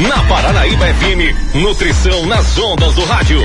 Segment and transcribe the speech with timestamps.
[0.00, 3.42] Na Paranaíba FM, nutrição nas ondas do rádio.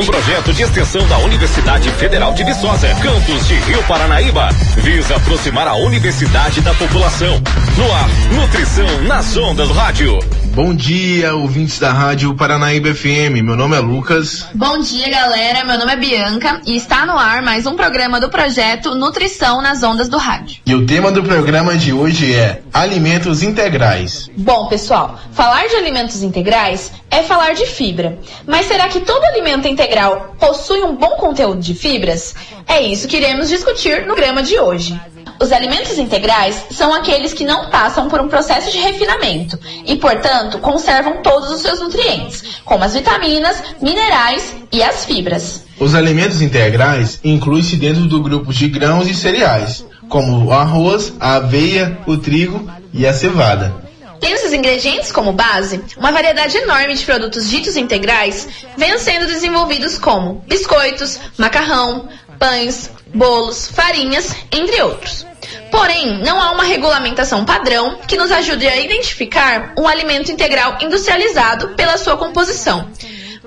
[0.00, 5.68] Um projeto de extensão da Universidade Federal de Viçosa, campus de Rio Paranaíba, visa aproximar
[5.68, 7.38] a universidade da população.
[7.76, 10.18] No ar, nutrição nas ondas do rádio.
[10.54, 13.42] Bom dia, ouvintes da Rádio Paranaíba FM.
[13.42, 14.46] Meu nome é Lucas.
[14.54, 15.64] Bom dia, galera.
[15.64, 19.82] Meu nome é Bianca e está no ar mais um programa do projeto Nutrição nas
[19.82, 20.60] Ondas do Rádio.
[20.64, 24.30] E o tema do programa de hoje é Alimentos Integrais.
[24.36, 28.20] Bom, pessoal, falar de alimentos integrais é falar de fibra.
[28.46, 32.32] Mas será que todo alimento integral possui um bom conteúdo de fibras?
[32.68, 34.96] É isso que iremos discutir no programa de hoje.
[35.40, 40.58] Os alimentos integrais são aqueles que não passam por um processo de refinamento e, portanto,
[40.58, 45.64] conservam todos os seus nutrientes, como as vitaminas, minerais e as fibras.
[45.78, 51.36] Os alimentos integrais incluem-se dentro do grupo de grãos e cereais, como o arroz, a
[51.36, 53.74] aveia, o trigo e a cevada.
[54.20, 59.98] Tendo esses ingredientes como base, uma variedade enorme de produtos ditos integrais vem sendo desenvolvidos
[59.98, 62.08] como biscoitos, macarrão,
[62.38, 65.26] pães, bolos, farinhas, entre outros.
[65.74, 71.70] Porém, não há uma regulamentação padrão que nos ajude a identificar um alimento integral industrializado
[71.70, 72.88] pela sua composição,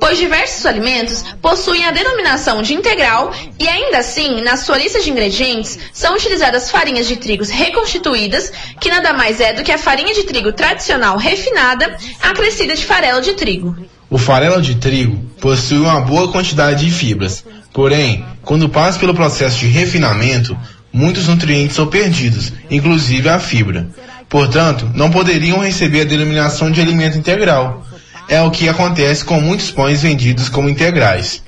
[0.00, 5.08] pois diversos alimentos possuem a denominação de integral e ainda assim, na sua lista de
[5.08, 10.12] ingredientes, são utilizadas farinhas de trigo reconstituídas, que nada mais é do que a farinha
[10.12, 13.76] de trigo tradicional refinada, acrescida de farelo de trigo.
[14.10, 19.58] O farelo de trigo possui uma boa quantidade de fibras, porém, quando passa pelo processo
[19.58, 20.58] de refinamento,
[20.96, 23.86] muitos nutrientes são perdidos, inclusive a fibra.
[24.30, 27.84] Portanto, não poderiam receber a denominação de alimento integral.
[28.28, 31.42] É o que acontece com muitos pães vendidos como integrais.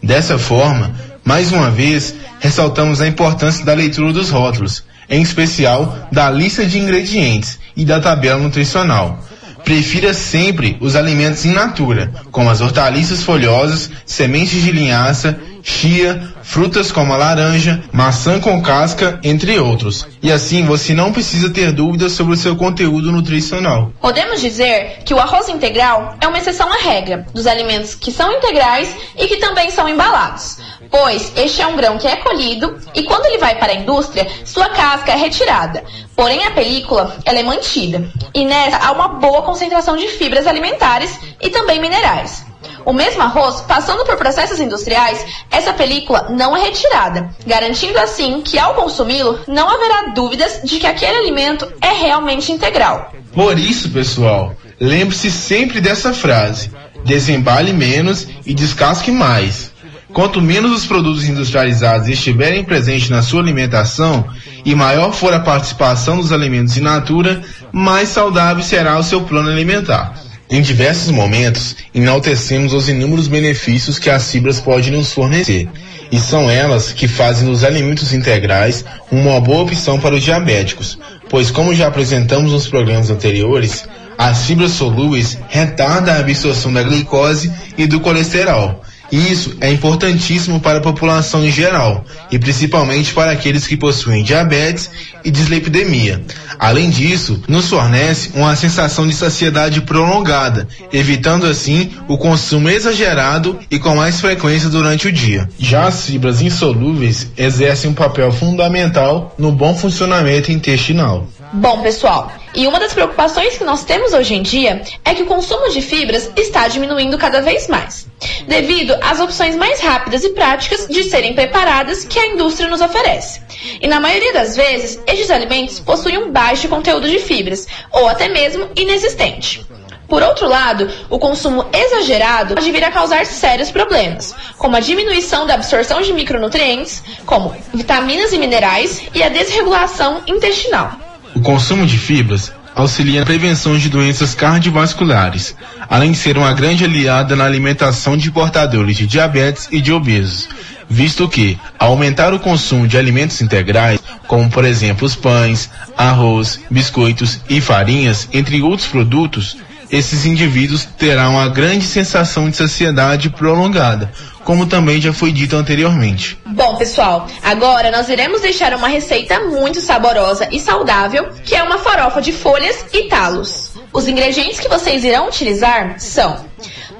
[0.00, 6.30] Dessa forma, mais uma vez, ressaltamos a importância da leitura dos rótulos, em especial da
[6.30, 9.18] lista de ingredientes e da tabela nutricional.
[9.64, 16.92] Prefira sempre os alimentos in natura, como as hortaliças folhosas, sementes de linhaça, chia, frutas
[16.92, 20.06] como a laranja, maçã com casca, entre outros.
[20.22, 23.90] E assim você não precisa ter dúvidas sobre o seu conteúdo nutricional.
[23.98, 28.30] Podemos dizer que o arroz integral é uma exceção à regra dos alimentos que são
[28.30, 30.58] integrais e que também são embalados,
[30.90, 34.28] pois este é um grão que é colhido e quando ele vai para a indústria,
[34.44, 35.82] sua casca é retirada.
[36.14, 41.18] Porém, a película ela é mantida e nessa há uma boa concentração de fibras alimentares
[41.40, 42.43] e também minerais.
[42.84, 48.58] O mesmo arroz, passando por processos industriais, essa película não é retirada, garantindo assim que
[48.58, 53.12] ao consumi-lo não haverá dúvidas de que aquele alimento é realmente integral.
[53.32, 56.70] Por isso, pessoal, lembre-se sempre dessa frase:
[57.04, 59.72] desembale menos e descasque mais.
[60.12, 64.24] Quanto menos os produtos industrializados estiverem presentes na sua alimentação
[64.64, 67.42] e maior for a participação dos alimentos in natura,
[67.72, 70.14] mais saudável será o seu plano alimentar.
[70.50, 75.68] Em diversos momentos, enaltecemos os inúmeros benefícios que as fibras podem nos fornecer,
[76.12, 80.98] e são elas que fazem dos alimentos integrais uma boa opção para os diabéticos,
[81.30, 83.88] pois, como já apresentamos nos programas anteriores,
[84.18, 88.82] as fibras solúveis retardam a absorção da glicose e do colesterol,
[89.16, 94.90] isso é importantíssimo para a população em geral e principalmente para aqueles que possuem diabetes
[95.24, 96.22] e dislipidemia.
[96.58, 103.78] Além disso, nos fornece uma sensação de saciedade prolongada, evitando assim o consumo exagerado e
[103.78, 105.48] com mais frequência durante o dia.
[105.58, 111.28] Já as fibras insolúveis exercem um papel fundamental no bom funcionamento intestinal.
[111.56, 115.26] Bom, pessoal, e uma das preocupações que nós temos hoje em dia é que o
[115.26, 118.08] consumo de fibras está diminuindo cada vez mais,
[118.48, 123.40] devido às opções mais rápidas e práticas de serem preparadas que a indústria nos oferece.
[123.80, 128.28] E na maioria das vezes, estes alimentos possuem um baixo conteúdo de fibras, ou até
[128.28, 129.64] mesmo inexistente.
[130.08, 135.46] Por outro lado, o consumo exagerado pode vir a causar sérios problemas, como a diminuição
[135.46, 141.03] da absorção de micronutrientes, como vitaminas e minerais, e a desregulação intestinal.
[141.34, 145.56] O consumo de fibras auxilia na prevenção de doenças cardiovasculares,
[145.88, 150.48] além de ser uma grande aliada na alimentação de portadores de diabetes e de obesos,
[150.88, 157.40] visto que, aumentar o consumo de alimentos integrais, como por exemplo os pães, arroz, biscoitos
[157.48, 159.56] e farinhas, entre outros produtos,
[159.90, 164.10] esses indivíduos terão uma grande sensação de saciedade prolongada,
[164.44, 166.38] como também já foi dito anteriormente.
[166.46, 171.78] Bom, pessoal, agora nós iremos deixar uma receita muito saborosa e saudável, que é uma
[171.78, 173.72] farofa de folhas e talos.
[173.92, 176.44] Os ingredientes que vocês irão utilizar são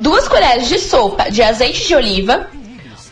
[0.00, 2.48] duas colheres de sopa de azeite de oliva,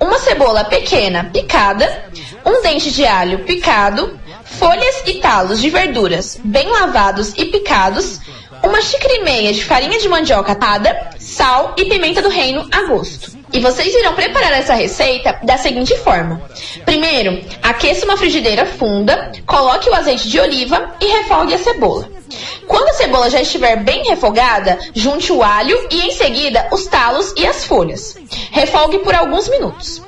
[0.01, 2.05] uma cebola pequena picada,
[2.45, 8.21] um dente de alho picado, folhas e talos de verduras bem lavados e picados,
[8.63, 12.85] uma xícara e meia de farinha de mandioca atada, sal e pimenta do reino a
[12.85, 13.33] gosto.
[13.53, 16.41] E vocês irão preparar essa receita da seguinte forma:
[16.85, 22.09] primeiro, aqueça uma frigideira funda, coloque o azeite de oliva e refogue a cebola.
[22.67, 27.35] Quando a cebola já estiver bem refogada, junte o alho e em seguida os talos
[27.37, 28.17] e as folhas.
[28.51, 30.01] Refogue por alguns minutos.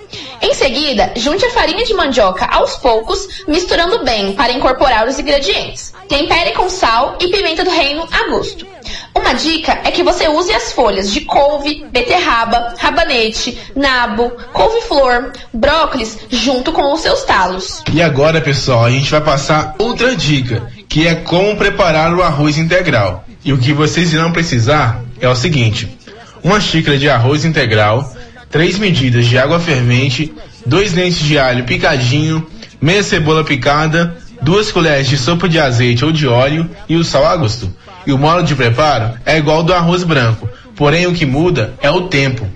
[0.45, 5.95] Em seguida, junte a farinha de mandioca aos poucos, misturando bem para incorporar os ingredientes.
[6.07, 8.67] Tempere com sal e pimenta do reino a gosto.
[9.15, 16.19] Uma dica é que você use as folhas de couve, beterraba, rabanete, nabo, couve-flor, brócolis
[16.29, 17.83] junto com os seus talos.
[17.91, 22.59] E agora, pessoal, a gente vai passar outra dica, que é como preparar o arroz
[22.59, 23.25] integral.
[23.43, 25.97] E o que vocês irão precisar é o seguinte:
[26.43, 28.14] uma xícara de arroz integral,
[28.55, 30.33] três medidas de água fervente,
[30.65, 32.47] dois dentes de alho picadinho,
[32.81, 37.27] meia cebola picada, duas colheres de sopa de azeite ou de óleo e o sal
[37.27, 37.69] a gosto.
[38.07, 41.75] E o modo de preparo é igual ao do arroz branco, porém o que muda
[41.83, 42.49] é o tempo.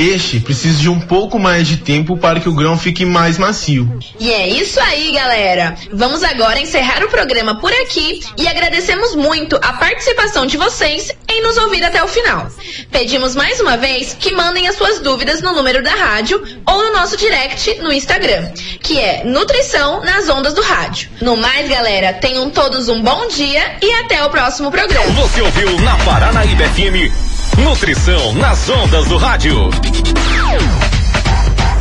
[0.00, 3.86] Este precisa de um pouco mais de tempo para que o grão fique mais macio.
[4.18, 5.76] E é isso aí, galera.
[5.92, 11.42] Vamos agora encerrar o programa por aqui e agradecemos muito a participação de vocês em
[11.42, 12.48] nos ouvir até o final.
[12.90, 16.94] Pedimos mais uma vez que mandem as suas dúvidas no número da rádio ou no
[16.94, 21.10] nosso direct no Instagram, que é Nutrição nas Ondas do Rádio.
[21.20, 25.12] No mais, galera, tenham todos um bom dia e até o próximo programa.
[25.12, 29.70] Você ouviu na Paranaíba FM Nutrição nas ondas do rádio.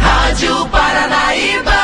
[0.01, 1.79] Rádio Paranaíba